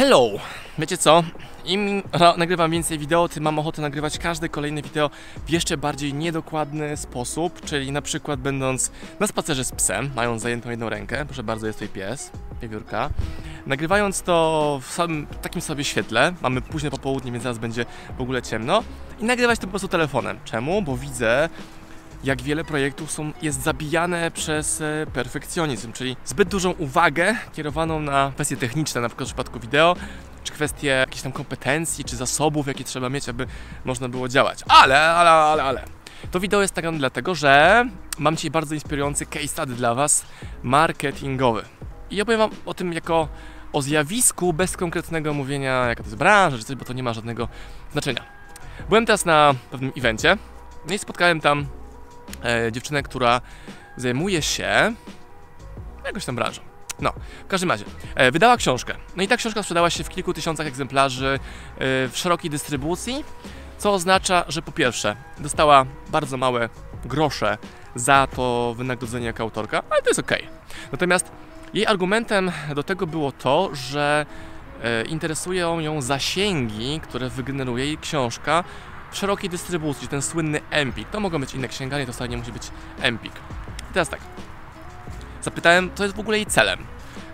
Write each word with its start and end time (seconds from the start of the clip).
Hello! 0.00 0.30
Wiecie 0.78 0.98
co? 0.98 1.24
Im 1.64 2.02
nagrywam 2.36 2.70
więcej 2.70 2.98
wideo, 2.98 3.28
tym 3.28 3.42
mam 3.42 3.58
ochotę 3.58 3.82
nagrywać 3.82 4.18
każde 4.18 4.48
kolejne 4.48 4.82
wideo 4.82 5.10
w 5.46 5.50
jeszcze 5.50 5.76
bardziej 5.76 6.14
niedokładny 6.14 6.96
sposób, 6.96 7.60
czyli 7.60 7.92
na 7.92 8.02
przykład 8.02 8.40
będąc 8.40 8.90
na 9.20 9.26
spacerze 9.26 9.64
z 9.64 9.72
psem, 9.72 10.10
mając 10.16 10.42
zajętą 10.42 10.70
jedną 10.70 10.88
rękę, 10.88 11.24
proszę 11.26 11.42
bardzo, 11.42 11.66
jest 11.66 11.78
tutaj 11.78 11.94
pies, 11.94 12.30
wiewiórka, 12.62 13.10
nagrywając 13.66 14.22
to 14.22 14.78
w 14.82 14.92
samym 14.92 15.26
takim 15.42 15.60
sobie 15.60 15.84
świetle, 15.84 16.32
mamy 16.42 16.60
późne 16.60 16.90
popołudnie, 16.90 17.32
więc 17.32 17.44
zaraz 17.44 17.58
będzie 17.58 17.86
w 18.18 18.20
ogóle 18.20 18.42
ciemno, 18.42 18.82
i 19.20 19.24
nagrywać 19.24 19.58
to 19.58 19.66
po 19.66 19.70
prostu 19.70 19.88
telefonem. 19.88 20.38
Czemu? 20.44 20.82
Bo 20.82 20.96
widzę 20.96 21.48
jak 22.24 22.42
wiele 22.42 22.64
projektów 22.64 23.10
są, 23.10 23.32
jest 23.42 23.62
zabijane 23.62 24.30
przez 24.30 24.80
e, 24.80 25.06
perfekcjonizm, 25.12 25.92
czyli 25.92 26.16
zbyt 26.24 26.48
dużą 26.48 26.70
uwagę 26.70 27.36
kierowaną 27.52 28.00
na 28.00 28.32
kwestie 28.34 28.56
techniczne, 28.56 29.00
na 29.00 29.08
przykład 29.08 29.28
w 29.28 29.32
przypadku 29.32 29.60
wideo, 29.60 29.96
czy 30.44 30.52
kwestie 30.52 30.86
jakichś 30.86 31.22
tam 31.22 31.32
kompetencji, 31.32 32.04
czy 32.04 32.16
zasobów, 32.16 32.66
jakie 32.66 32.84
trzeba 32.84 33.08
mieć, 33.08 33.28
aby 33.28 33.46
można 33.84 34.08
było 34.08 34.28
działać. 34.28 34.60
Ale, 34.68 35.00
ale, 35.00 35.30
ale, 35.30 35.62
ale. 35.62 35.84
To 36.30 36.40
wideo 36.40 36.62
jest 36.62 36.76
nagrane 36.76 36.98
dlatego, 36.98 37.34
że 37.34 37.84
mam 38.18 38.36
dzisiaj 38.36 38.50
bardzo 38.50 38.74
inspirujący 38.74 39.26
case 39.26 39.48
study 39.48 39.74
dla 39.74 39.94
Was, 39.94 40.24
marketingowy. 40.62 41.62
I 42.10 42.22
opowiem 42.22 42.38
Wam 42.38 42.50
o 42.66 42.74
tym 42.74 42.92
jako 42.92 43.28
o 43.72 43.82
zjawisku 43.82 44.52
bez 44.52 44.76
konkretnego 44.76 45.34
mówienia, 45.34 45.86
jaka 45.86 46.02
to 46.02 46.06
jest 46.06 46.18
branża, 46.18 46.58
czy 46.58 46.64
coś, 46.64 46.76
bo 46.76 46.84
to 46.84 46.92
nie 46.92 47.02
ma 47.02 47.12
żadnego 47.12 47.48
znaczenia. 47.92 48.24
Byłem 48.88 49.06
teraz 49.06 49.24
na 49.24 49.54
pewnym 49.70 49.92
evencie, 49.96 50.36
no 50.88 50.94
i 50.94 50.98
spotkałem 50.98 51.40
tam 51.40 51.66
e, 52.44 52.72
dziewczynę, 52.72 53.02
która 53.02 53.40
zajmuje 53.96 54.42
się 54.42 54.94
jakąś 56.04 56.24
tam 56.24 56.36
branżą. 56.36 56.62
No, 57.00 57.12
w 57.44 57.48
każdym 57.48 57.70
razie, 57.70 57.84
e, 58.14 58.30
wydała 58.30 58.56
książkę. 58.56 58.94
No 59.16 59.22
i 59.22 59.28
ta 59.28 59.36
książka 59.36 59.62
sprzedała 59.62 59.90
się 59.90 60.04
w 60.04 60.08
kilku 60.08 60.34
tysiącach 60.34 60.66
egzemplarzy 60.66 61.38
e, 61.38 61.38
w 62.08 62.12
szerokiej 62.14 62.50
dystrybucji, 62.50 63.24
co 63.78 63.92
oznacza, 63.92 64.44
że 64.48 64.62
po 64.62 64.72
pierwsze 64.72 65.16
dostała 65.38 65.86
bardzo 66.08 66.36
małe 66.36 66.68
grosze 67.04 67.58
za 67.94 68.28
to 68.36 68.74
wynagrodzenie 68.76 69.26
jako 69.26 69.42
autorka, 69.42 69.82
ale 69.90 70.02
to 70.02 70.10
jest 70.10 70.20
ok. 70.20 70.32
Natomiast 70.92 71.32
jej 71.74 71.86
argumentem 71.86 72.52
do 72.74 72.82
tego 72.82 73.06
było 73.06 73.32
to, 73.32 73.70
że 73.72 74.26
e, 74.82 75.04
interesują 75.04 75.80
ją 75.80 76.02
zasięgi, 76.02 77.00
które 77.00 77.28
wygeneruje 77.28 77.84
jej 77.84 77.98
książka 77.98 78.64
szerokiej 79.12 79.50
dystrybucji, 79.50 80.08
ten 80.08 80.22
słynny 80.22 80.60
Empik. 80.70 81.10
To 81.10 81.20
mogą 81.20 81.40
być 81.40 81.54
inne 81.54 81.68
księgarnie, 81.68 82.06
to 82.06 82.12
wcale 82.12 82.28
nie 82.28 82.36
musi 82.36 82.52
być 82.52 82.62
Empik. 83.00 83.32
I 83.90 83.92
teraz 83.92 84.08
tak. 84.08 84.20
Zapytałem, 85.42 85.90
co 85.94 86.04
jest 86.04 86.16
w 86.16 86.20
ogóle 86.20 86.36
jej 86.36 86.46
celem. 86.46 86.78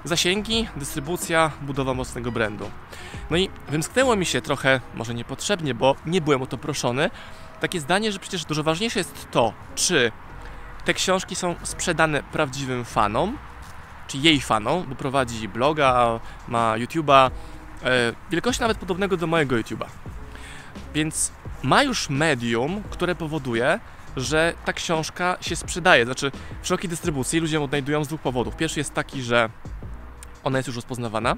Zasięgi, 0.05 0.69
dystrybucja, 0.77 1.51
budowa 1.63 1.95
mocnego 1.95 2.33
brandu. 2.33 2.71
No 3.31 3.37
i 3.37 3.51
wymsknęło 3.69 4.17
mi 4.17 4.27
się 4.27 4.41
trochę, 4.41 4.81
może 4.95 5.15
niepotrzebnie, 5.15 5.75
bo 5.75 5.95
nie 6.07 6.21
byłem 6.21 6.43
o 6.43 6.47
to 6.47 6.59
proszony, 6.59 7.11
takie 7.61 7.81
zdanie, 7.81 8.13
że 8.13 8.19
przecież 8.19 8.45
dużo 8.45 8.63
ważniejsze 8.63 8.99
jest 8.99 9.31
to, 9.31 9.53
czy 9.75 10.13
te 10.85 10.95
książki 10.95 11.37
są 11.37 11.55
sprzedane 11.63 12.23
prawdziwym 12.23 12.85
fanom, 12.85 13.39
czy 14.09 14.19
jej 14.19 14.41
fanom, 14.41 14.87
bo 14.89 14.95
prowadzi 14.95 15.49
bloga, 15.49 16.21
ma 16.49 16.75
YouTube'a, 16.75 17.31
e, 17.85 18.13
wielkości 18.31 18.63
nawet 18.63 18.79
podobnego 18.79 19.17
do 19.17 19.27
mojego 19.27 19.57
YouTube'a. 19.57 19.87
Więc 20.97 21.33
ma 21.63 21.83
już 21.83 22.11
medium, 22.11 22.83
które 22.91 23.15
powoduje, 23.15 23.81
że 24.17 24.55
ta 24.65 24.73
książka 24.73 25.37
się 25.41 25.57
sprzedaje. 25.57 26.05
Znaczy, 26.05 26.31
w 26.63 26.67
szerokiej 26.67 26.91
dystrybucji 26.91 27.41
ludzie 27.41 27.57
ją 27.57 27.65
odnajdują 27.65 28.05
z 28.05 28.09
dwóch 28.09 28.21
powodów. 28.21 28.57
Pierwszy 28.57 28.81
jest 28.81 28.95
taki, 28.95 29.23
że 29.23 29.51
ona 30.45 30.59
jest 30.59 30.67
już 30.67 30.77
rozpoznawana, 30.77 31.37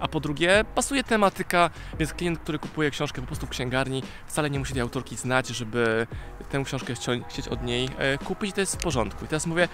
a 0.00 0.08
po 0.08 0.20
drugie 0.20 0.64
pasuje 0.74 1.04
tematyka, 1.04 1.70
więc 1.98 2.12
klient, 2.12 2.38
który 2.38 2.58
kupuje 2.58 2.90
książkę 2.90 3.20
po 3.20 3.26
prostu 3.26 3.46
w 3.46 3.50
księgarni, 3.50 4.02
wcale 4.26 4.50
nie 4.50 4.58
musi 4.58 4.72
tej 4.72 4.82
autorki 4.82 5.16
znać, 5.16 5.48
żeby 5.48 6.06
tę 6.50 6.62
książkę 6.64 6.94
chcieć 7.28 7.48
od 7.48 7.62
niej 7.62 7.88
e, 7.98 8.18
kupić. 8.18 8.54
To 8.54 8.60
jest 8.60 8.76
w 8.76 8.78
porządku. 8.78 9.24
I 9.24 9.28
teraz 9.28 9.46
mówię, 9.46 9.68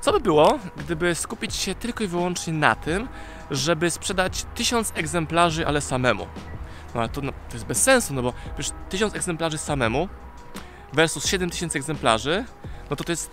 co 0.00 0.12
by 0.12 0.20
było, 0.20 0.58
gdyby 0.76 1.14
skupić 1.14 1.54
się 1.54 1.74
tylko 1.74 2.04
i 2.04 2.06
wyłącznie 2.06 2.52
na 2.52 2.74
tym, 2.74 3.08
żeby 3.50 3.90
sprzedać 3.90 4.46
tysiąc 4.54 4.92
egzemplarzy, 4.96 5.66
ale 5.66 5.80
samemu? 5.80 6.26
No 6.96 7.02
ale 7.02 7.08
to, 7.08 7.20
no, 7.20 7.32
to 7.32 7.54
jest 7.54 7.66
bez 7.66 7.82
sensu, 7.82 8.14
no 8.14 8.22
bo 8.22 8.32
przecież 8.54 8.72
1000 8.88 9.14
egzemplarzy 9.14 9.58
samemu 9.58 10.08
versus 10.92 11.26
7000 11.26 11.78
egzemplarzy, 11.78 12.44
no 12.90 12.96
to 12.96 13.04
to 13.04 13.12
jest 13.12 13.30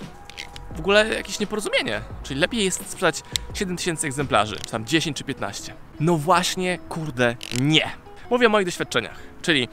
w 0.76 0.80
ogóle 0.80 1.14
jakieś 1.14 1.40
nieporozumienie. 1.40 2.02
Czyli 2.24 2.40
lepiej 2.40 2.66
jest 2.66 2.92
sprzedać 2.92 3.22
7000 3.54 4.08
egzemplarzy, 4.08 4.56
czy 4.56 4.72
tam 4.72 4.86
10 4.86 5.18
czy 5.18 5.24
15. 5.24 5.74
No 6.00 6.18
właśnie, 6.18 6.80
kurde, 6.90 7.36
nie. 7.60 7.92
Mówię 8.30 8.48
o 8.48 8.50
moich 8.50 8.66
doświadczeniach. 8.66 9.20
Czyli 9.42 9.68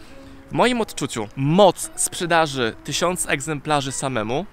w 0.50 0.52
moim 0.52 0.80
odczuciu 0.80 1.28
moc 1.36 1.90
sprzedaży 1.96 2.74
1000 2.84 3.28
egzemplarzy 3.28 3.92
samemu 3.92 4.46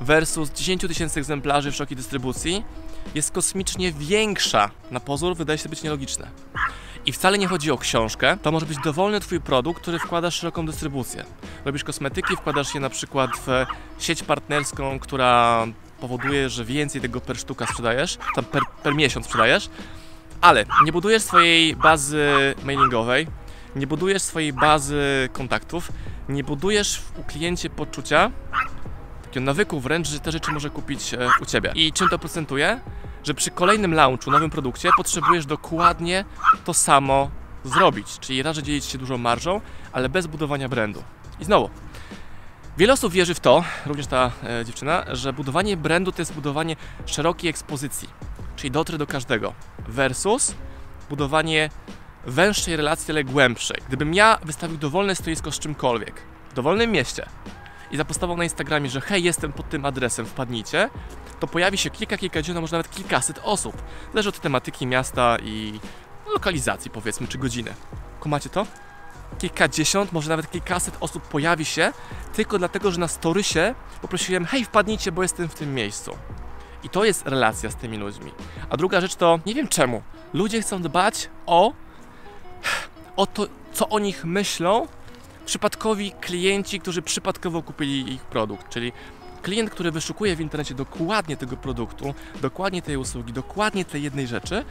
versus 0.00 0.50
10 0.50 0.80
tysięcy 0.80 1.20
egzemplarzy 1.20 1.72
w 1.72 1.74
szerokiej 1.74 1.96
dystrybucji 1.96 2.64
jest 3.14 3.30
kosmicznie 3.30 3.92
większa. 3.92 4.70
Na 4.90 5.00
pozór 5.00 5.36
wydaje 5.36 5.58
się 5.58 5.68
być 5.68 5.82
nielogiczne. 5.82 6.30
I 7.06 7.12
wcale 7.12 7.38
nie 7.38 7.46
chodzi 7.46 7.70
o 7.70 7.78
książkę, 7.78 8.36
to 8.42 8.52
może 8.52 8.66
być 8.66 8.78
dowolny 8.84 9.20
Twój 9.20 9.40
produkt, 9.40 9.82
który 9.82 9.98
wkładasz 9.98 10.36
w 10.36 10.40
szeroką 10.40 10.66
dystrybucję. 10.66 11.24
Robisz 11.64 11.84
kosmetyki, 11.84 12.36
wkładasz 12.36 12.74
je 12.74 12.80
na 12.80 12.90
przykład 12.90 13.30
w 13.46 13.48
sieć 13.98 14.22
partnerską, 14.22 14.98
która 14.98 15.66
powoduje, 16.00 16.48
że 16.48 16.64
więcej 16.64 17.00
tego 17.00 17.20
per 17.20 17.38
sztuka 17.38 17.66
sprzedajesz, 17.66 18.18
tam 18.34 18.44
per, 18.44 18.62
per 18.82 18.94
miesiąc 18.94 19.26
sprzedajesz, 19.26 19.68
ale 20.40 20.64
nie 20.84 20.92
budujesz 20.92 21.22
swojej 21.22 21.76
bazy 21.76 22.54
mailingowej, 22.64 23.26
nie 23.76 23.86
budujesz 23.86 24.22
swojej 24.22 24.52
bazy 24.52 25.28
kontaktów, 25.32 25.92
nie 26.28 26.44
budujesz 26.44 27.02
u 27.16 27.22
kliencie 27.22 27.70
poczucia, 27.70 28.30
takiego 29.22 29.46
nawyku 29.46 29.80
wręcz, 29.80 30.08
że 30.08 30.20
te 30.20 30.32
rzeczy 30.32 30.52
może 30.52 30.70
kupić 30.70 31.14
e, 31.14 31.28
u 31.42 31.46
Ciebie. 31.46 31.72
I 31.74 31.92
czym 31.92 32.08
to 32.08 32.18
procentuje? 32.18 32.80
Że 33.24 33.34
przy 33.34 33.50
kolejnym 33.50 33.94
launchu, 33.94 34.30
nowym 34.30 34.50
produkcie 34.50 34.90
potrzebujesz 34.96 35.46
dokładnie 35.46 36.24
to 36.64 36.74
samo 36.74 37.30
zrobić, 37.64 38.18
czyli 38.20 38.42
raczej 38.42 38.62
dzielić 38.62 38.84
się 38.84 38.98
dużą 38.98 39.18
marżą, 39.18 39.60
ale 39.92 40.08
bez 40.08 40.26
budowania 40.26 40.68
brandu. 40.68 41.02
I 41.40 41.44
znowu, 41.44 41.70
wiele 42.78 42.92
osób 42.92 43.12
wierzy 43.12 43.34
w 43.34 43.40
to, 43.40 43.64
również 43.86 44.06
ta 44.06 44.30
e, 44.42 44.64
dziewczyna, 44.64 45.04
że 45.12 45.32
budowanie 45.32 45.76
brandu 45.76 46.12
to 46.12 46.22
jest 46.22 46.34
budowanie 46.34 46.76
szerokiej 47.06 47.50
ekspozycji, 47.50 48.08
czyli 48.56 48.70
dotrę 48.70 48.98
do 48.98 49.06
każdego, 49.06 49.54
versus 49.88 50.54
budowanie 51.10 51.70
węższej 52.26 52.76
relacji, 52.76 53.12
ale 53.12 53.24
głębszej. 53.24 53.76
Gdybym 53.88 54.14
ja 54.14 54.38
wystawił 54.42 54.76
dowolne 54.76 55.14
stoisko 55.14 55.52
z 55.52 55.58
czymkolwiek, 55.58 56.22
w 56.50 56.54
dowolnym 56.54 56.90
mieście 56.90 57.26
i 57.94 57.96
zapostował 57.96 58.36
na 58.36 58.44
Instagramie, 58.44 58.90
że 58.90 59.00
hej, 59.00 59.24
jestem 59.24 59.52
pod 59.52 59.68
tym 59.68 59.84
adresem, 59.84 60.26
wpadnijcie, 60.26 60.90
to 61.40 61.46
pojawi 61.46 61.78
się 61.78 61.90
kilka, 61.90 62.16
kilkadziesiąt, 62.18 62.58
a 62.58 62.60
może 62.60 62.76
nawet 62.76 62.90
kilkaset 62.90 63.40
osób. 63.42 63.82
Zależy 64.12 64.28
od 64.28 64.40
tematyki 64.40 64.86
miasta 64.86 65.36
i 65.42 65.80
lokalizacji, 66.32 66.90
powiedzmy, 66.90 67.28
czy 67.28 67.38
godziny. 67.38 67.74
Kumacie 68.20 68.48
to? 68.48 68.66
Kilkadziesiąt, 69.38 70.12
może 70.12 70.30
nawet 70.30 70.50
kilkaset 70.50 70.96
osób 71.00 71.22
pojawi 71.22 71.64
się 71.64 71.92
tylko 72.32 72.58
dlatego, 72.58 72.90
że 72.90 73.00
na 73.00 73.08
storysie 73.08 73.74
poprosiłem, 74.02 74.44
hej, 74.44 74.64
wpadnijcie, 74.64 75.12
bo 75.12 75.22
jestem 75.22 75.48
w 75.48 75.54
tym 75.54 75.74
miejscu. 75.74 76.16
I 76.82 76.88
to 76.88 77.04
jest 77.04 77.26
relacja 77.26 77.70
z 77.70 77.76
tymi 77.76 77.96
ludźmi. 77.96 78.32
A 78.70 78.76
druga 78.76 79.00
rzecz 79.00 79.14
to, 79.14 79.38
nie 79.46 79.54
wiem 79.54 79.68
czemu, 79.68 80.02
ludzie 80.32 80.62
chcą 80.62 80.82
dbać 80.82 81.28
o, 81.46 81.72
o 83.16 83.26
to, 83.26 83.46
co 83.72 83.88
o 83.88 83.98
nich 83.98 84.24
myślą 84.24 84.86
przypadkowi 85.46 86.12
klienci, 86.20 86.80
którzy 86.80 87.02
przypadkowo 87.02 87.62
kupili 87.62 88.12
ich 88.12 88.22
produkt. 88.22 88.68
Czyli 88.68 88.92
klient, 89.42 89.70
który 89.70 89.90
wyszukuje 89.90 90.36
w 90.36 90.40
internecie 90.40 90.74
dokładnie 90.74 91.36
tego 91.36 91.56
produktu, 91.56 92.14
dokładnie 92.42 92.82
tej 92.82 92.96
usługi, 92.96 93.32
dokładnie 93.32 93.84
tej 93.84 94.02
jednej 94.02 94.26
rzeczy, 94.26 94.64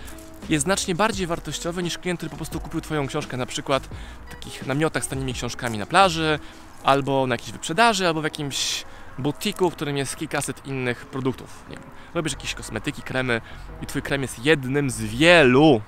jest 0.50 0.63
znacznie 0.63 0.95
bardziej 0.95 1.28
wartościowy 1.28 1.84
niż 1.84 1.97
klient, 1.97 2.19
który 2.19 2.29
po 2.29 2.35
prostu 2.35 2.59
kupił 2.59 2.81
Twoją 2.81 3.08
książkę 3.08 3.37
na 3.37 3.46
przykład 3.46 3.90
w 4.28 4.31
takich 4.31 4.67
namiotach 4.67 5.03
z 5.03 5.08
tanimi 5.08 5.34
książkami 5.34 5.78
na 5.78 5.85
plaży, 5.85 6.40
albo 6.84 7.28
na 7.28 7.34
jakiejś 7.34 7.52
wyprzedaży, 7.52 8.08
albo 8.08 8.22
w 8.22 8.23
jakimś 8.23 8.85
butiku, 9.19 9.69
w 9.69 9.73
którym 9.73 9.97
jest 9.97 10.16
kilkaset 10.16 10.67
innych 10.67 11.05
produktów. 11.05 11.66
Nie 11.69 11.76
wiem, 11.76 11.85
robisz 12.14 12.34
jakieś 12.34 12.53
kosmetyki, 12.53 13.02
kremy 13.02 13.41
i 13.81 13.85
Twój 13.85 14.02
krem 14.02 14.22
jest 14.22 14.46
jednym 14.46 14.90
z 14.90 15.02
wielu. 15.02 15.81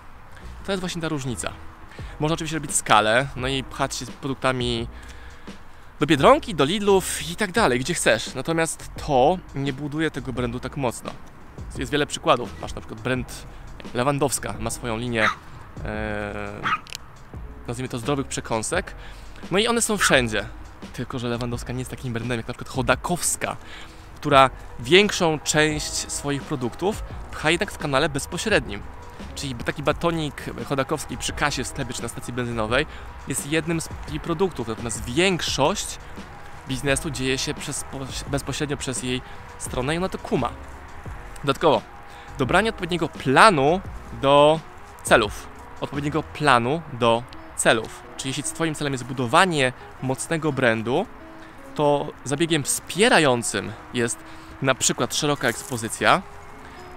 To 0.65 0.71
jest 0.71 0.79
właśnie 0.79 1.01
ta 1.01 1.09
różnica. 1.09 1.51
Można 2.19 2.33
oczywiście 2.33 2.57
robić 2.57 2.75
skalę, 2.75 3.27
no 3.35 3.47
i 3.47 3.63
pchać 3.63 3.95
się 3.95 4.05
z 4.05 4.11
produktami 4.11 4.87
do 5.99 6.05
Biedronki, 6.05 6.55
do 6.55 6.65
Lidlów 6.65 7.29
i 7.31 7.35
tak 7.35 7.51
dalej, 7.51 7.79
gdzie 7.79 7.93
chcesz. 7.93 8.35
Natomiast 8.35 8.89
to 9.07 9.37
nie 9.55 9.73
buduje 9.73 10.11
tego 10.11 10.33
brandu 10.33 10.59
tak 10.59 10.77
mocno. 10.77 11.11
Jest 11.77 11.91
wiele 11.91 12.07
przykładów. 12.07 12.61
Masz 12.61 12.75
na 12.75 12.81
przykład 12.81 13.01
brand 13.01 13.45
Lewandowska, 13.93 14.55
ma 14.59 14.69
swoją 14.69 14.97
linię 14.97 15.27
e, 15.85 16.61
nazwijmy 17.67 17.89
to 17.89 17.97
zdrowych 17.97 18.27
przekąsek. 18.27 18.95
No 19.51 19.59
i 19.59 19.67
one 19.67 19.81
są 19.81 19.97
wszędzie. 19.97 20.45
Tylko, 20.93 21.19
że 21.19 21.27
Lewandowska 21.27 21.73
nie 21.73 21.79
jest 21.79 21.91
takim 21.91 22.13
brandem 22.13 22.37
jak 22.37 22.47
na 22.47 22.53
przykład 22.53 22.75
Chodakowska, 22.75 23.57
która 24.15 24.49
większą 24.79 25.39
część 25.39 26.11
swoich 26.11 26.41
produktów 26.41 27.03
pcha 27.31 27.51
jednak 27.51 27.71
w 27.71 27.77
kanale 27.77 28.09
bezpośrednim. 28.09 28.81
Czyli 29.35 29.55
taki 29.55 29.83
batonik 29.83 30.43
chodakowski 30.65 31.17
przy 31.17 31.33
kasie 31.33 31.63
w 31.63 31.67
sklepie 31.67 31.93
czy 31.93 32.01
na 32.01 32.07
stacji 32.07 32.33
benzynowej 32.33 32.85
jest 33.27 33.51
jednym 33.51 33.81
z 33.81 33.89
jej 34.09 34.19
produktów, 34.19 34.67
natomiast 34.67 35.05
większość 35.05 35.99
biznesu 36.67 37.09
dzieje 37.09 37.37
się 37.37 37.53
przez, 37.53 37.85
bezpośrednio 38.31 38.77
przez 38.77 39.03
jej 39.03 39.21
stronę 39.57 39.95
i 39.95 39.97
ona 39.97 40.09
to 40.09 40.17
kuma. 40.17 40.49
Dodatkowo, 41.43 41.81
dobranie 42.37 42.69
odpowiedniego 42.69 43.09
planu 43.09 43.81
do 44.21 44.59
celów. 45.03 45.47
Odpowiedniego 45.81 46.23
planu 46.23 46.81
do 46.93 47.23
celów. 47.55 48.03
Czyli 48.17 48.29
jeśli 48.29 48.43
Twoim 48.43 48.75
celem 48.75 48.93
jest 48.93 49.05
budowanie 49.05 49.73
mocnego 50.01 50.51
brandu, 50.51 51.05
to 51.75 52.07
zabiegiem 52.23 52.63
wspierającym 52.63 53.71
jest 53.93 54.17
na 54.61 54.75
przykład 54.75 55.15
szeroka 55.15 55.47
ekspozycja 55.47 56.21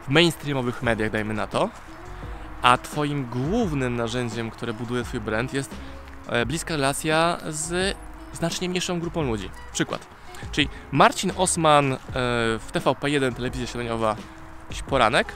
w 0.07 0.09
mainstreamowych 0.09 0.83
mediach, 0.83 1.11
dajmy 1.11 1.35
na 1.35 1.47
to, 1.47 1.69
a 2.63 2.79
Twoim 2.79 3.27
głównym 3.27 3.97
narzędziem, 3.97 4.51
które 4.51 4.73
buduje 4.73 5.05
Twój 5.05 5.21
brand 5.21 5.55
jest 5.55 5.75
e, 6.29 6.47
bliska 6.47 6.77
relacja 6.77 7.39
z 7.49 7.97
znacznie 8.33 8.69
mniejszą 8.69 9.01
grupą 9.01 9.23
ludzi. 9.23 9.51
Przykład. 9.73 10.07
Czyli 10.53 10.69
Marcin 10.93 11.33
Osman 11.37 11.93
e, 11.93 11.99
w 12.59 12.69
TVP1, 12.73 13.35
telewizja 13.35 13.67
śniadaniowa, 13.67 14.17
jakiś 14.69 14.83
poranek. 14.83 15.35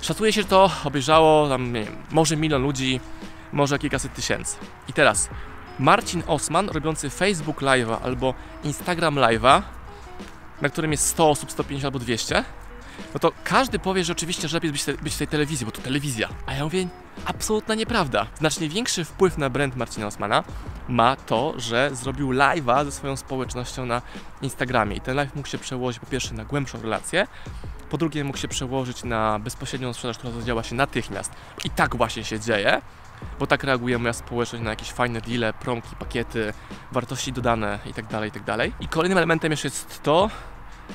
Szacuje 0.00 0.32
się, 0.32 0.42
że 0.42 0.48
to 0.48 0.70
obejrzało 0.84 1.48
tam, 1.48 1.72
nie 1.72 1.84
wiem, 1.84 1.96
może 2.10 2.36
milion 2.36 2.62
ludzi, 2.62 3.00
może 3.52 3.78
kilkaset 3.78 4.14
tysięcy. 4.14 4.56
I 4.88 4.92
teraz 4.92 5.28
Marcin 5.78 6.22
Osman 6.26 6.68
robiący 6.68 7.10
Facebook 7.10 7.62
Live'a 7.62 7.96
albo 8.02 8.34
Instagram 8.64 9.14
Live'a, 9.14 9.62
na 10.62 10.68
którym 10.68 10.92
jest 10.92 11.06
100 11.06 11.30
osób, 11.30 11.52
150 11.52 11.84
albo 11.84 11.98
200, 11.98 12.44
no 13.14 13.20
to 13.20 13.32
każdy 13.44 13.78
powie, 13.78 14.04
że 14.04 14.12
oczywiście 14.12 14.48
że 14.48 14.56
lepiej 14.56 14.72
być, 14.72 14.84
być 15.02 15.14
w 15.14 15.18
tej 15.18 15.28
telewizji, 15.28 15.66
bo 15.66 15.72
to 15.72 15.82
telewizja. 15.82 16.28
A 16.46 16.54
ja 16.54 16.64
mówię, 16.64 16.86
absolutna 17.24 17.74
nieprawda. 17.74 18.26
Znacznie 18.38 18.68
większy 18.68 19.04
wpływ 19.04 19.38
na 19.38 19.50
brand 19.50 19.76
Marcina 19.76 20.06
Osmana 20.06 20.44
ma 20.88 21.16
to, 21.16 21.54
że 21.56 21.90
zrobił 21.92 22.30
live'a 22.30 22.84
ze 22.84 22.92
swoją 22.92 23.16
społecznością 23.16 23.86
na 23.86 24.02
Instagramie. 24.42 24.96
I 24.96 25.00
ten 25.00 25.16
live 25.16 25.36
mógł 25.36 25.48
się 25.48 25.58
przełożyć 25.58 26.00
po 26.00 26.06
pierwsze 26.06 26.34
na 26.34 26.44
głębszą 26.44 26.82
relację, 26.82 27.26
po 27.90 27.98
drugie 27.98 28.24
mógł 28.24 28.38
się 28.38 28.48
przełożyć 28.48 29.04
na 29.04 29.38
bezpośrednią 29.38 29.92
sprzedaż, 29.92 30.18
która 30.18 30.32
zadziała 30.32 30.62
się 30.62 30.74
natychmiast. 30.74 31.32
I 31.64 31.70
tak 31.70 31.96
właśnie 31.96 32.24
się 32.24 32.40
dzieje 32.40 32.80
bo 33.38 33.46
tak 33.46 33.64
reaguje 33.64 33.98
moja 33.98 34.12
społeczność 34.12 34.64
na 34.64 34.70
jakieś 34.70 34.92
fajne 34.92 35.20
deale, 35.20 35.52
promki, 35.52 35.96
pakiety, 35.96 36.52
wartości 36.92 37.32
dodane 37.32 37.78
itd., 37.86 38.08
tak 38.08 38.24
itd. 38.24 38.56
Tak 38.56 38.70
I 38.80 38.88
kolejnym 38.88 39.18
elementem 39.18 39.50
jeszcze 39.50 39.68
jest 39.68 40.02
to, 40.02 40.30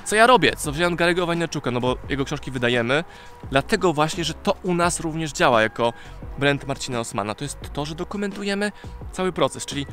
co 0.05 0.15
ja 0.15 0.27
robię, 0.27 0.55
co 0.55 0.71
wziąłem 0.71 0.95
Garego 0.95 1.25
Wajneczuka, 1.25 1.71
no 1.71 1.79
bo 1.79 1.97
jego 2.09 2.25
książki 2.25 2.51
wydajemy, 2.51 3.03
dlatego 3.51 3.93
właśnie, 3.93 4.23
że 4.23 4.33
to 4.33 4.55
u 4.63 4.73
nas 4.73 4.99
również 4.99 5.31
działa 5.31 5.61
jako 5.61 5.93
brand 6.37 6.67
Marcina 6.67 6.99
Osmana. 6.99 7.35
To 7.35 7.43
jest 7.43 7.57
to, 7.73 7.85
że 7.85 7.95
dokumentujemy 7.95 8.71
cały 9.11 9.31
proces, 9.31 9.65
czyli 9.65 9.85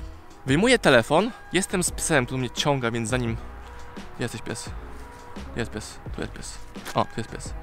wyjmuję 0.47 0.79
telefon, 0.79 1.31
jestem 1.53 1.83
z 1.83 1.91
psem, 1.91 2.27
który 2.27 2.39
mnie 2.39 2.51
ciąga, 2.51 2.91
więc 2.91 3.09
zanim... 3.09 3.37
Jesteś 4.19 4.43
pies. 4.43 4.71
Jest 5.57 5.71
pies, 5.71 5.99
tu 6.15 6.21
jest 6.21 6.33
pies. 6.33 6.59
O, 6.95 7.05
tu 7.05 7.11
jest 7.17 7.31
pies. 7.31 7.55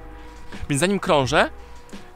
Więc 0.68 0.80
zanim 0.80 1.00
krążę, 1.00 1.50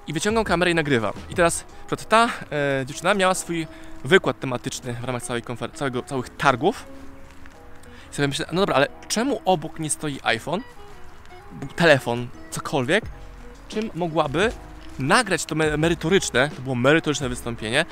i 0.09 0.13
wyciągam 0.13 0.45
kamerę 0.45 0.71
i 0.71 0.75
nagrywam. 0.75 1.13
I 1.31 1.35
teraz 1.35 1.65
ta 2.09 2.29
e, 2.53 2.87
dziewczyna 2.87 3.15
miała 3.15 3.35
swój 3.35 3.67
wykład 4.05 4.41
tematyczny 4.41 4.93
w 4.93 5.05
ramach 5.05 5.23
całej 5.23 5.43
konfer- 5.43 5.73
całego, 5.73 6.03
całych 6.03 6.29
targów. 6.29 6.87
Sobie 8.11 8.29
myślę, 8.29 8.47
no 8.53 8.61
dobra, 8.61 8.77
ale 8.77 8.87
czemu 9.09 9.41
obok 9.45 9.79
nie 9.79 9.91
stoi 9.91 10.21
iPhone, 10.23 10.61
telefon, 11.77 12.29
cokolwiek, 12.51 13.05
czym 13.69 13.91
mogłaby 13.95 14.53
nagrać 14.99 15.45
to 15.45 15.55
merytoryczne, 15.55 16.51
to 16.57 16.63
było 16.63 16.75
merytoryczne 16.75 17.29
wystąpienie 17.29 17.85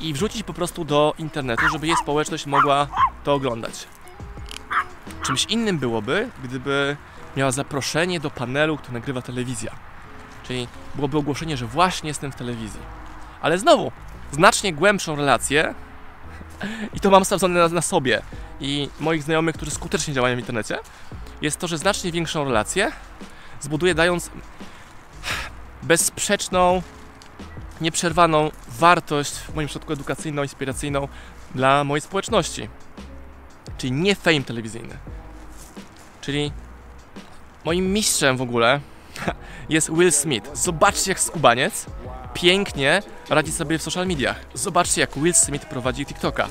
i 0.00 0.12
wrzucić 0.12 0.42
po 0.42 0.54
prostu 0.54 0.84
do 0.84 1.14
internetu, 1.18 1.62
żeby 1.72 1.86
jej 1.86 1.96
społeczność 1.96 2.46
mogła 2.46 2.86
to 3.24 3.34
oglądać. 3.34 3.86
Czymś 5.22 5.44
innym 5.44 5.78
byłoby, 5.78 6.28
gdyby 6.44 6.96
miała 7.36 7.50
zaproszenie 7.50 8.20
do 8.20 8.30
panelu, 8.30 8.76
który 8.76 8.92
nagrywa 8.92 9.22
telewizja. 9.22 9.72
Czyli 10.42 10.68
byłoby 10.94 11.18
ogłoszenie, 11.18 11.56
że 11.56 11.66
właśnie 11.66 12.08
jestem 12.08 12.32
w 12.32 12.36
telewizji. 12.36 12.80
Ale 13.40 13.58
znowu, 13.58 13.92
znacznie 14.32 14.72
głębszą 14.72 15.16
relację 15.16 15.74
i 16.94 17.00
to 17.00 17.10
mam 17.10 17.24
sprawdzone 17.24 17.60
na, 17.60 17.68
na, 17.68 17.82
sobie 17.82 18.22
i 18.60 18.88
moich 19.00 19.22
znajomych, 19.22 19.56
którzy 19.56 19.70
skutecznie 19.70 20.14
działają 20.14 20.36
w 20.36 20.38
internecie, 20.38 20.78
jest 21.42 21.58
to, 21.58 21.66
że 21.66 21.78
znacznie 21.78 22.12
większą 22.12 22.44
relację 22.44 22.92
zbuduję 23.60 23.94
dając 23.94 24.30
bezsprzeczną, 25.82 26.82
nieprzerwaną 27.80 28.50
wartość, 28.68 29.32
w 29.32 29.54
moim 29.54 29.68
przypadku 29.68 29.92
edukacyjną, 29.92 30.42
inspiracyjną 30.42 31.08
dla 31.54 31.84
mojej 31.84 32.00
społeczności. 32.00 32.68
Czyli 33.78 33.92
nie 33.92 34.14
fame 34.14 34.42
telewizyjny. 34.42 34.98
Czyli 36.20 36.52
moim 37.64 37.92
mistrzem 37.92 38.36
w 38.36 38.42
ogóle 38.42 38.80
jest 39.68 39.90
Will 39.90 40.12
Smith. 40.12 40.50
Zobaczcie 40.54 41.10
jak 41.10 41.20
skubaniec 41.20 41.86
pięknie 42.36 43.02
radzi 43.30 43.52
sobie 43.52 43.78
w 43.78 43.82
social 43.82 44.06
mediach. 44.06 44.40
Zobaczcie 44.54 45.00
jak 45.00 45.18
Will 45.18 45.34
Smith 45.34 45.66
prowadzi 45.66 46.06
TikToka. 46.06 46.48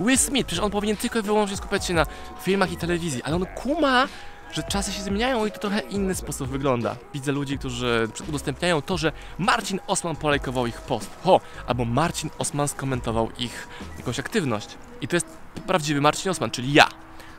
Will 0.00 0.18
Smith, 0.18 0.46
przecież 0.46 0.64
on 0.64 0.70
powinien 0.70 0.96
tylko 0.96 1.18
i 1.18 1.22
wyłącznie 1.22 1.56
skupiać 1.56 1.86
się 1.86 1.94
na 1.94 2.06
filmach 2.42 2.72
i 2.72 2.76
telewizji, 2.76 3.22
ale 3.22 3.36
on 3.36 3.46
kuma, 3.46 4.08
że 4.52 4.62
czasy 4.62 4.92
się 4.92 5.02
zmieniają 5.02 5.46
i 5.46 5.50
to 5.50 5.58
trochę 5.58 5.80
inny 5.80 6.14
sposób 6.14 6.48
wygląda. 6.48 6.96
Widzę 7.14 7.32
ludzi, 7.32 7.58
którzy 7.58 8.08
udostępniają 8.28 8.82
to, 8.82 8.96
że 8.96 9.12
Marcin 9.38 9.80
Osman 9.86 10.16
polajkował 10.16 10.66
ich 10.66 10.80
post, 10.80 11.10
ho, 11.24 11.40
albo 11.66 11.84
Marcin 11.84 12.30
Osman 12.38 12.68
skomentował 12.68 13.30
ich 13.38 13.68
jakąś 13.98 14.18
aktywność. 14.18 14.68
I 15.00 15.08
to 15.08 15.16
jest 15.16 15.26
prawdziwy 15.66 16.00
Marcin 16.00 16.30
Osman, 16.30 16.50
czyli 16.50 16.72
ja, 16.72 16.88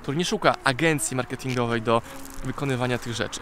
który 0.10 0.18
nie 0.18 0.26
szuka 0.26 0.56
agencji 0.64 1.18
marketingowej 1.18 1.82
do 1.82 2.02
wykonywania 2.44 2.98
tych 2.98 3.14
rzeczy. 3.14 3.40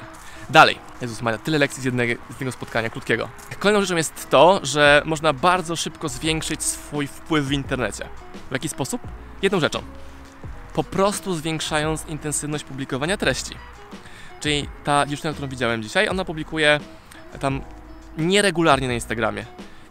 Dalej, 0.50 0.80
Jezus 1.02 1.22
Maria, 1.22 1.38
tyle 1.38 1.58
lekcji 1.58 1.82
z 1.82 1.86
jednego, 1.86 2.14
z 2.14 2.30
jednego 2.30 2.52
spotkania 2.52 2.90
krótkiego. 2.90 3.30
Kolejną 3.60 3.82
rzeczą 3.82 3.96
jest 3.96 4.30
to, 4.30 4.60
że 4.64 5.02
można 5.06 5.34
bardzo 5.34 5.76
szybko 5.76 6.10
zwiększyć 6.10 6.64
swój 6.64 7.08
wpływ 7.08 7.46
w 7.46 7.52
internecie. 7.52 8.06
W 8.50 8.52
jaki 8.52 8.70
sposób? 8.70 9.02
Jedną 9.42 9.60
rzeczą. 9.60 9.82
Po 10.74 10.84
prostu 10.84 11.36
zwiększając 11.36 12.06
intensywność 12.06 12.64
publikowania 12.64 13.18
treści. 13.18 13.56
Czyli 14.40 14.70
ta 14.84 15.06
dziewczyna, 15.06 15.34
którą 15.34 15.48
widziałem 15.48 15.84
dzisiaj, 15.84 16.10
ona 16.10 16.26
publikuje 16.26 16.80
tam 17.40 17.62
nieregularnie 18.18 18.88
na 18.88 18.94
Instagramie 18.94 19.46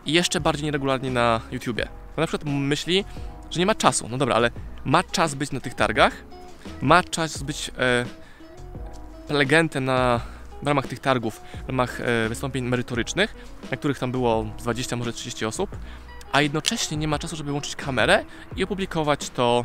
i 0.07 0.13
jeszcze 0.13 0.41
bardziej 0.41 0.65
nieregularnie 0.65 1.11
na 1.11 1.41
YouTubie. 1.51 1.89
Na 2.17 2.27
przykład 2.27 2.53
myśli, 2.53 3.05
że 3.51 3.61
nie 3.61 3.67
ma 3.67 3.75
czasu. 3.75 4.09
No 4.09 4.19
dobra, 4.19 4.35
ale 4.35 4.51
ma 4.85 5.03
czas 5.03 5.35
być 5.35 5.53
na 5.53 5.61
tych 5.61 5.75
targach, 5.75 6.36
ma 6.83 7.03
czas 7.03 7.43
być 7.43 7.71
e, 7.79 8.05
prelegentem 9.27 9.85
na 9.85 10.21
w 10.63 10.67
ramach 10.67 10.87
tych 10.87 10.99
targów, 10.99 11.41
w 11.65 11.69
ramach 11.69 12.01
e, 12.01 12.29
wystąpień 12.29 12.65
merytorycznych, 12.65 13.35
na 13.71 13.77
których 13.77 13.99
tam 13.99 14.13
było 14.13 14.47
20, 14.59 14.97
może 14.97 15.13
30 15.13 15.47
osób, 15.47 15.77
a 16.33 16.41
jednocześnie 16.41 16.97
nie 16.97 17.09
ma 17.09 17.19
czasu, 17.19 17.37
żeby 17.37 17.53
łączyć 17.53 17.77
kamerę 17.77 18.25
i 18.57 18.65
opublikować 18.65 19.31
to 19.31 19.65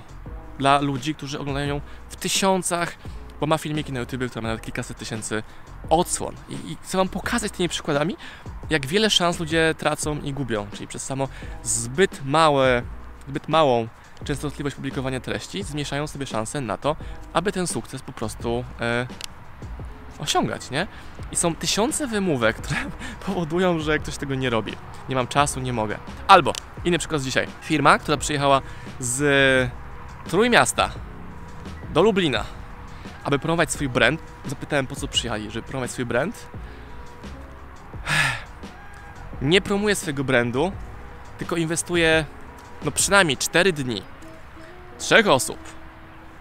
dla 0.59 0.79
ludzi, 0.79 1.15
którzy 1.15 1.39
oglądają 1.39 1.67
ją 1.67 1.81
w 2.09 2.15
tysiącach, 2.15 2.95
bo 3.39 3.47
ma 3.47 3.57
filmiki 3.57 3.93
na 3.93 3.99
YouTube, 3.99 4.29
które 4.29 4.41
ma 4.41 4.47
nawet 4.47 4.65
kilkaset 4.65 4.97
tysięcy 4.97 5.43
odsłon. 5.89 6.35
I, 6.49 6.53
I, 6.71 6.77
chcę 6.81 6.97
Wam 6.97 7.09
pokazać 7.09 7.51
tymi 7.51 7.69
przykładami, 7.69 8.15
jak 8.69 8.85
wiele 8.85 9.09
szans 9.09 9.39
ludzie 9.39 9.75
tracą 9.77 10.21
i 10.21 10.33
gubią, 10.33 10.67
czyli 10.73 10.87
przez 10.87 11.03
samo 11.03 11.27
zbyt 11.63 12.21
małe, 12.25 12.81
zbyt 13.27 13.47
małą 13.47 13.87
częstotliwość 14.23 14.75
publikowania 14.75 15.19
treści 15.19 15.63
zmniejszają 15.63 16.07
sobie 16.07 16.25
szanse 16.25 16.61
na 16.61 16.77
to, 16.77 16.95
aby 17.33 17.51
ten 17.51 17.67
sukces 17.67 18.01
po 18.01 18.11
prostu 18.11 18.63
e, 18.81 19.07
osiągać, 20.19 20.71
nie? 20.71 20.87
I 21.31 21.35
są 21.35 21.55
tysiące 21.55 22.07
wymówek, 22.07 22.55
które 22.61 22.79
powodują, 23.25 23.79
że 23.79 23.99
ktoś 23.99 24.17
tego 24.17 24.35
nie 24.35 24.49
robi. 24.49 24.73
Nie 25.09 25.15
mam 25.15 25.27
czasu, 25.27 25.59
nie 25.59 25.73
mogę. 25.73 25.97
Albo, 26.27 26.53
inny 26.85 26.99
przykład 26.99 27.21
z 27.21 27.25
dzisiaj. 27.25 27.47
Firma, 27.61 27.99
która 27.99 28.17
przyjechała 28.17 28.61
z 28.99 29.71
Trójmiasta 30.29 30.91
do 31.93 32.01
Lublina, 32.01 32.43
aby 33.23 33.39
promować 33.39 33.71
swój 33.71 33.89
brand. 33.89 34.21
Zapytałem, 34.45 34.87
po 34.87 34.95
co 34.95 35.07
przyjechali, 35.07 35.51
żeby 35.51 35.67
promować 35.67 35.91
swój 35.91 36.05
brand. 36.05 36.47
Nie 39.41 39.61
promuje 39.61 39.95
swojego 39.95 40.23
brandu, 40.23 40.71
tylko 41.37 41.55
inwestuje 41.55 42.25
no 42.83 42.91
przynajmniej 42.91 43.37
4 43.37 43.73
dni, 43.73 44.01
trzech 44.97 45.27
osób, 45.27 45.57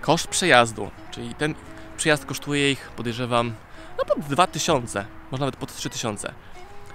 koszt 0.01 0.27
przejazdu, 0.27 0.91
czyli 1.11 1.35
ten 1.35 1.55
przyjazd 1.97 2.25
kosztuje 2.25 2.73
ich, 2.73 2.91
podejrzewam, 2.97 3.55
no 3.99 4.05
pod 4.05 4.25
2000, 4.25 5.07
może 5.31 5.41
nawet 5.41 5.57
pod 5.57 5.77
3000. 5.77 6.33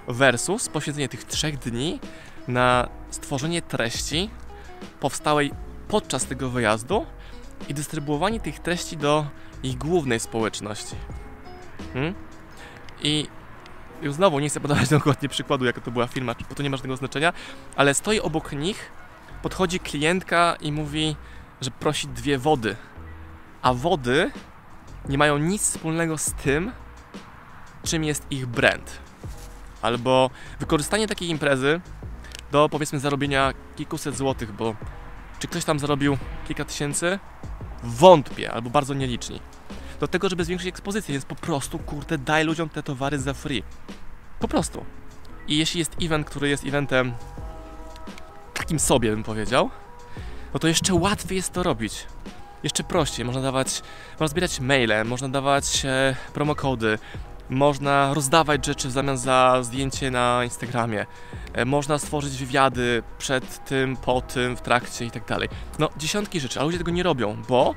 Versus 0.08 0.68
poświęcenie 0.68 1.08
tych 1.08 1.24
trzech 1.24 1.58
dni 1.58 2.00
na 2.48 2.88
stworzenie 3.10 3.62
treści 3.62 4.30
powstałej 5.00 5.52
podczas 5.88 6.24
tego 6.24 6.50
wyjazdu 6.50 7.06
i 7.68 7.74
dystrybuowanie 7.74 8.40
tych 8.40 8.58
treści 8.58 8.96
do 8.96 9.26
ich 9.62 9.78
głównej 9.78 10.20
społeczności. 10.20 10.96
Hmm? 11.92 12.14
I 13.02 13.28
i 14.02 14.12
znowu 14.12 14.40
nie 14.40 14.48
chcę 14.48 14.60
podawać 14.60 14.88
dokładnie 14.98 15.28
przykładu, 15.28 15.64
jaka 15.64 15.80
to 15.80 15.90
była 15.90 16.06
firma, 16.06 16.34
bo 16.48 16.54
to 16.54 16.62
nie 16.62 16.70
ma 16.70 16.76
żadnego 16.76 16.96
znaczenia, 16.96 17.32
ale 17.76 17.94
stoi 17.94 18.20
obok 18.20 18.52
nich, 18.52 18.90
podchodzi 19.42 19.80
klientka 19.80 20.56
i 20.60 20.72
mówi, 20.72 21.16
że 21.60 21.70
prosi 21.70 22.08
dwie 22.08 22.38
wody, 22.38 22.76
a 23.62 23.74
wody 23.74 24.30
nie 25.08 25.18
mają 25.18 25.38
nic 25.38 25.62
wspólnego 25.62 26.18
z 26.18 26.32
tym, 26.32 26.72
czym 27.84 28.04
jest 28.04 28.26
ich 28.30 28.46
brand. 28.46 28.98
Albo 29.82 30.30
wykorzystanie 30.60 31.08
takiej 31.08 31.28
imprezy 31.28 31.80
do 32.52 32.68
powiedzmy 32.68 32.98
zarobienia 32.98 33.52
kilkuset 33.76 34.16
złotych, 34.16 34.52
bo 34.52 34.74
czy 35.38 35.48
ktoś 35.48 35.64
tam 35.64 35.78
zarobił 35.78 36.18
kilka 36.46 36.64
tysięcy? 36.64 37.18
Wątpię, 37.82 38.52
albo 38.52 38.70
bardzo 38.70 38.94
nieliczni. 38.94 39.40
Do 40.00 40.08
tego, 40.08 40.28
żeby 40.28 40.44
zwiększyć 40.44 40.68
ekspozycję, 40.68 41.12
więc 41.12 41.24
po 41.24 41.34
prostu, 41.34 41.78
kurde, 41.78 42.18
daj 42.18 42.44
ludziom 42.44 42.68
te 42.68 42.82
towary 42.82 43.18
za 43.18 43.34
free. 43.34 43.62
Po 44.40 44.48
prostu. 44.48 44.84
I 45.48 45.58
jeśli 45.58 45.78
jest 45.78 45.96
event, 46.02 46.26
który 46.26 46.48
jest 46.48 46.64
eventem 46.64 47.12
takim 48.66 48.78
sobie, 48.78 49.10
bym 49.10 49.22
powiedział, 49.22 49.70
no 50.54 50.58
to 50.58 50.68
jeszcze 50.68 50.94
łatwiej 50.94 51.36
jest 51.36 51.52
to 51.52 51.62
robić. 51.62 52.06
Jeszcze 52.62 52.84
prościej, 52.84 53.24
można 53.24 53.42
dawać, 53.42 53.82
można 54.12 54.28
zbierać 54.28 54.60
maile, 54.60 55.04
można 55.04 55.28
dawać 55.28 55.84
e, 55.84 56.16
promokody, 56.34 56.98
można 57.50 58.14
rozdawać 58.14 58.66
rzeczy 58.66 58.88
w 58.88 58.90
zamian 58.90 59.18
za 59.18 59.62
zdjęcie 59.62 60.10
na 60.10 60.44
Instagramie, 60.44 61.06
e, 61.52 61.64
można 61.64 61.98
stworzyć 61.98 62.36
wywiady 62.36 63.02
przed 63.18 63.64
tym, 63.64 63.96
po 63.96 64.20
tym, 64.20 64.56
w 64.56 64.60
trakcie 64.60 65.04
i 65.04 65.10
tak 65.10 65.24
dalej. 65.24 65.48
No, 65.78 65.88
dziesiątki 65.96 66.40
rzeczy, 66.40 66.60
a 66.60 66.64
ludzie 66.64 66.78
tego 66.78 66.90
nie 66.90 67.02
robią, 67.02 67.42
bo 67.48 67.74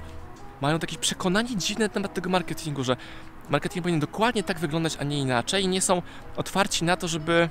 mają 0.61 0.79
takie 0.79 0.97
przekonanie 0.97 1.57
dziwne 1.57 1.85
na 1.85 1.89
temat 1.89 2.13
tego 2.13 2.29
marketingu, 2.29 2.83
że 2.83 2.95
marketing 3.49 3.83
powinien 3.83 3.99
dokładnie 3.99 4.43
tak 4.43 4.59
wyglądać, 4.59 4.97
a 4.99 5.03
nie 5.03 5.19
inaczej 5.19 5.63
i 5.63 5.67
nie 5.67 5.81
są 5.81 6.01
otwarci 6.37 6.83
na 6.83 6.97
to, 6.97 7.07
żeby 7.07 7.49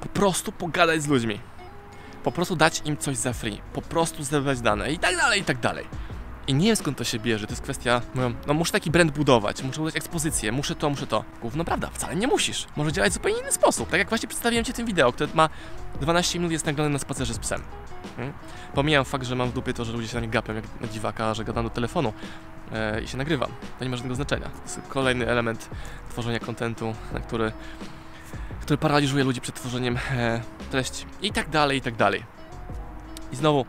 po 0.00 0.08
prostu 0.08 0.52
pogadać 0.52 1.02
z 1.02 1.08
ludźmi. 1.08 1.49
Po 2.24 2.32
prostu 2.32 2.56
dać 2.56 2.82
im 2.84 2.96
coś 2.96 3.16
za 3.16 3.32
free, 3.32 3.60
po 3.72 3.82
prostu 3.82 4.24
zebrać 4.24 4.60
dane 4.60 4.92
i 4.92 4.98
tak 4.98 5.16
dalej, 5.16 5.40
i 5.40 5.44
tak 5.44 5.60
dalej. 5.60 5.86
I 6.46 6.54
nie 6.54 6.66
wiem 6.66 6.76
skąd 6.76 6.98
to 6.98 7.04
się 7.04 7.18
bierze, 7.18 7.46
to 7.46 7.52
jest 7.52 7.62
kwestia, 7.62 8.00
no 8.46 8.54
muszę 8.54 8.72
taki 8.72 8.90
brand 8.90 9.12
budować, 9.12 9.62
muszę 9.62 9.76
budować 9.76 9.96
ekspozycję, 9.96 10.52
muszę 10.52 10.74
to, 10.74 10.90
muszę 10.90 11.06
to. 11.06 11.24
Gówno 11.42 11.64
prawda, 11.64 11.90
wcale 11.92 12.16
nie 12.16 12.26
musisz. 12.26 12.66
Może 12.76 12.92
działać 12.92 13.10
w 13.10 13.14
zupełnie 13.14 13.38
inny 13.38 13.52
sposób. 13.52 13.90
Tak 13.90 13.98
jak 13.98 14.08
właśnie 14.08 14.28
przedstawiłem 14.28 14.64
Ci 14.64 14.72
tym 14.72 14.86
wideo, 14.86 15.12
które 15.12 15.30
ma 15.34 15.48
12 16.00 16.38
minut, 16.38 16.52
jest 16.52 16.66
nagrane 16.66 16.90
na 16.90 16.98
spacerze 16.98 17.34
z 17.34 17.38
psem. 17.38 17.62
Hmm? 18.16 18.34
Pomijam 18.74 19.04
fakt, 19.04 19.26
że 19.26 19.36
mam 19.36 19.50
w 19.50 19.52
dupie 19.52 19.74
to, 19.74 19.84
że 19.84 19.92
ludzie 19.92 20.08
się 20.08 20.14
na 20.14 20.20
mnie 20.20 20.28
gapią 20.28 20.54
jak 20.54 20.64
na 20.80 20.88
dziwaka, 20.88 21.34
że 21.34 21.44
gadam 21.44 21.64
do 21.64 21.70
telefonu 21.70 22.12
e, 22.72 23.02
i 23.02 23.08
się 23.08 23.18
nagrywam. 23.18 23.50
To 23.78 23.84
nie 23.84 23.90
ma 23.90 23.96
żadnego 23.96 24.14
znaczenia. 24.14 24.46
To 24.46 24.62
jest 24.62 24.80
kolejny 24.88 25.28
element 25.28 25.70
tworzenia 26.10 26.38
kontentu, 26.38 26.94
na 27.12 27.20
który, 27.20 27.52
który 28.70 28.78
paraliżuje 28.78 29.24
ludzi 29.24 29.40
przed 29.40 29.54
tworzeniem 29.54 29.98
e, 30.10 30.40
treści. 30.70 31.06
I 31.22 31.32
tak 31.32 31.50
dalej, 31.50 31.78
i 31.78 31.80
tak 31.80 31.96
dalej. 31.96 32.24
I 33.32 33.36
znowu, 33.36 33.64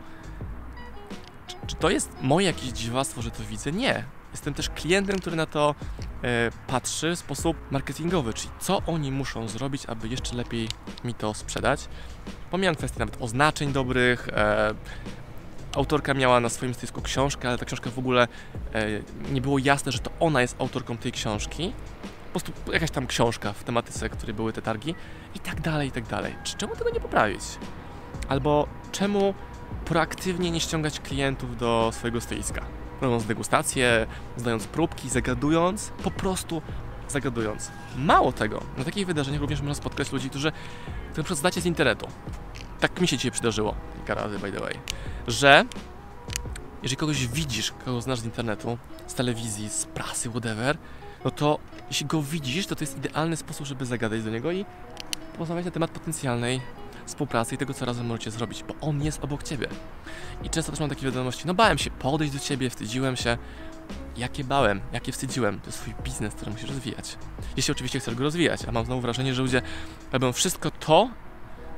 czy, 1.46 1.56
czy 1.66 1.76
to 1.76 1.90
jest 1.90 2.10
moje 2.20 2.46
jakieś 2.46 2.68
dziwactwo, 2.68 3.22
że 3.22 3.30
to 3.30 3.42
widzę? 3.44 3.72
Nie. 3.72 4.04
Jestem 4.32 4.54
też 4.54 4.70
klientem, 4.70 5.18
który 5.18 5.36
na 5.36 5.46
to 5.46 5.74
e, 6.24 6.50
patrzy 6.66 7.16
w 7.16 7.18
sposób 7.18 7.56
marketingowy, 7.70 8.34
czyli 8.34 8.50
co 8.60 8.82
oni 8.86 9.12
muszą 9.12 9.48
zrobić, 9.48 9.86
aby 9.86 10.08
jeszcze 10.08 10.36
lepiej 10.36 10.68
mi 11.04 11.14
to 11.14 11.34
sprzedać. 11.34 11.88
Pomijam 12.50 12.74
kwestię 12.74 12.98
nawet 12.98 13.16
oznaczeń 13.20 13.72
dobrych. 13.72 14.28
E, 14.28 14.74
autorka 15.74 16.14
miała 16.14 16.40
na 16.40 16.48
swoim 16.48 16.74
stysku 16.74 17.02
książkę, 17.02 17.48
ale 17.48 17.58
ta 17.58 17.64
książka 17.64 17.90
w 17.90 17.98
ogóle 17.98 18.28
e, 18.74 18.86
nie 19.32 19.40
było 19.40 19.58
jasne, 19.58 19.92
że 19.92 19.98
to 19.98 20.10
ona 20.20 20.42
jest 20.42 20.56
autorką 20.60 20.96
tej 20.96 21.12
książki. 21.12 21.72
Po 22.32 22.40
prostu 22.40 22.72
jakaś 22.72 22.90
tam 22.90 23.06
książka 23.06 23.52
w 23.52 23.64
tematyce, 23.64 24.08
której 24.08 24.34
były 24.34 24.52
te 24.52 24.62
targi 24.62 24.94
i 25.34 25.40
tak 25.40 25.60
dalej, 25.60 25.88
i 25.88 25.92
tak 25.92 26.06
dalej. 26.06 26.34
Czemu 26.58 26.76
tego 26.76 26.90
nie 26.90 27.00
poprawić? 27.00 27.40
Albo 28.28 28.66
czemu 28.92 29.34
proaktywnie 29.84 30.50
nie 30.50 30.60
ściągać 30.60 31.00
klientów 31.00 31.56
do 31.56 31.90
swojego 31.92 32.20
stoiska? 32.20 32.64
Robiąc 33.00 33.24
degustacje, 33.24 34.06
zdając 34.36 34.66
próbki, 34.66 35.08
zagadując, 35.08 35.92
po 36.04 36.10
prostu 36.10 36.62
zagadując. 37.08 37.70
Mało 37.96 38.32
tego, 38.32 38.62
na 38.76 38.84
takich 38.84 39.06
wydarzeniach 39.06 39.40
również 39.40 39.60
można 39.60 39.74
spotkać 39.74 40.12
ludzi, 40.12 40.30
którzy, 40.30 40.52
którzy 41.12 41.30
na 41.30 41.36
znacie 41.36 41.60
z 41.60 41.66
internetu. 41.66 42.08
Tak 42.80 43.00
mi 43.00 43.08
się 43.08 43.16
dzisiaj 43.16 43.32
przydarzyło, 43.32 43.74
kilka 43.96 44.14
razy 44.14 44.38
by 44.38 44.52
the 44.52 44.60
way, 44.60 44.74
że 45.26 45.64
jeżeli 46.82 46.96
kogoś 46.96 47.26
widzisz, 47.26 47.72
kogo 47.84 48.00
znasz 48.00 48.18
z 48.18 48.24
internetu, 48.24 48.78
z 49.06 49.14
telewizji, 49.14 49.68
z 49.68 49.86
prasy, 49.86 50.30
whatever, 50.30 50.78
no 51.24 51.30
to 51.30 51.58
jeśli 51.88 52.06
go 52.06 52.22
widzisz, 52.22 52.66
to 52.66 52.76
to 52.76 52.84
jest 52.84 52.96
idealny 52.96 53.36
sposób, 53.36 53.66
żeby 53.66 53.86
zagadać 53.86 54.22
do 54.22 54.30
niego 54.30 54.52
i 54.52 54.64
porozmawiać 55.32 55.64
na 55.64 55.70
temat 55.70 55.90
potencjalnej 55.90 56.60
współpracy 57.06 57.54
i 57.54 57.58
tego, 57.58 57.74
co 57.74 57.84
razem 57.84 58.06
możecie 58.06 58.30
zrobić, 58.30 58.62
bo 58.62 58.74
on 58.80 59.02
jest 59.02 59.24
obok 59.24 59.42
ciebie. 59.42 59.68
I 60.44 60.50
często 60.50 60.72
też 60.72 60.80
mam 60.80 60.88
takie 60.88 61.06
wiadomości, 61.06 61.46
no 61.46 61.54
bałem 61.54 61.78
się 61.78 61.90
podejść 61.90 62.32
do 62.32 62.38
ciebie, 62.38 62.70
wstydziłem 62.70 63.16
się. 63.16 63.38
Jakie 64.16 64.44
bałem, 64.44 64.80
jakie 64.92 65.12
wstydziłem, 65.12 65.60
to 65.60 65.66
jest 65.66 65.80
twój 65.80 65.94
biznes, 66.04 66.34
który 66.34 66.50
musisz 66.50 66.68
rozwijać. 66.68 67.16
Jeśli 67.56 67.72
oczywiście 67.72 68.00
chcesz 68.00 68.14
go 68.14 68.24
rozwijać, 68.24 68.60
a 68.68 68.72
mam 68.72 68.84
znowu 68.84 69.00
wrażenie, 69.00 69.34
że 69.34 69.42
ludzie 69.42 69.62
robią 70.12 70.32
wszystko 70.32 70.70
to, 70.70 71.10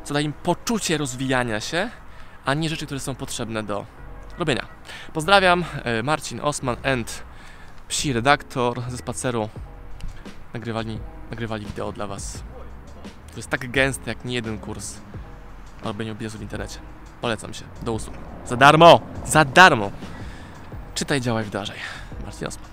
co 0.04 0.14
da 0.14 0.20
im 0.20 0.32
poczucie 0.32 0.98
rozwijania 0.98 1.60
się, 1.60 1.90
a 2.44 2.54
nie 2.54 2.68
rzeczy, 2.68 2.86
które 2.86 3.00
są 3.00 3.14
potrzebne 3.14 3.62
do 3.62 3.86
robienia. 4.38 4.66
Pozdrawiam, 5.12 5.64
e, 5.84 6.02
Marcin 6.02 6.40
Osman 6.40 6.76
and 6.82 7.22
psi 7.88 8.12
redaktor 8.12 8.82
ze 8.88 8.96
spaceru. 8.96 9.48
Nagrywali, 10.54 10.98
nagrywali 11.30 11.66
wideo 11.66 11.92
dla 11.92 12.06
Was. 12.06 12.42
To 13.30 13.36
jest 13.36 13.50
tak 13.50 13.70
gęste 13.70 14.10
jak 14.10 14.24
nie 14.24 14.34
jeden 14.34 14.58
kurs 14.58 14.96
o 15.82 15.84
robieniu 15.84 16.14
biznesu 16.14 16.38
w 16.38 16.42
internecie. 16.42 16.78
Polecam 17.20 17.54
się. 17.54 17.64
Do 17.82 17.92
usług. 17.92 18.16
Za 18.46 18.56
darmo! 18.56 19.00
Za 19.26 19.44
darmo! 19.44 19.90
Czytaj, 20.94 21.20
działaj, 21.20 21.44
wdarzaj. 21.44 21.78
Marcin 22.24 22.48
Osman. 22.48 22.68